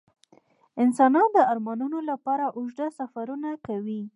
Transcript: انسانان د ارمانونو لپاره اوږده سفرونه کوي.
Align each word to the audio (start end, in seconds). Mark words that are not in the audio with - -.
انسانان 0.83 1.27
د 1.35 1.37
ارمانونو 1.51 1.99
لپاره 2.09 2.45
اوږده 2.57 2.87
سفرونه 2.99 3.49
کوي. 3.67 4.01